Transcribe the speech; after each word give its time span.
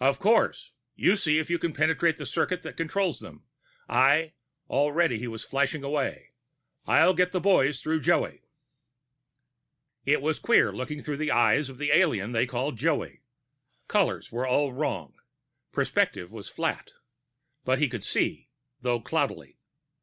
"Of 0.00 0.18
course. 0.18 0.72
You 0.96 1.16
see 1.16 1.38
if 1.38 1.48
you 1.48 1.58
can 1.58 1.72
penetrate 1.72 2.18
the 2.18 2.26
circuit 2.26 2.60
that 2.62 2.76
controls 2.76 3.20
them. 3.20 3.44
I" 3.88 4.34
already 4.68 5.18
he 5.18 5.28
was 5.28 5.46
flashing 5.46 5.82
away 5.82 6.32
"I'll 6.86 7.14
get 7.14 7.28
to 7.28 7.30
the 7.32 7.40
boys 7.40 7.80
through 7.80 8.00
Joey." 8.02 8.42
It 10.04 10.20
was 10.20 10.38
queer, 10.38 10.70
looking 10.74 11.00
through 11.02 11.16
the 11.16 11.30
eyes 11.30 11.70
of 11.70 11.78
the 11.78 11.90
alien 11.90 12.32
they 12.32 12.44
called 12.44 12.76
Joey; 12.76 13.22
colors 13.88 14.30
were 14.30 14.46
all 14.46 14.74
wrong, 14.74 15.14
perspective 15.72 16.30
was 16.30 16.50
flat. 16.50 16.90
But 17.64 17.78
he 17.78 17.88
could 17.88 18.04
see, 18.04 18.50
though 18.82 19.00
cloudily. 19.00 19.56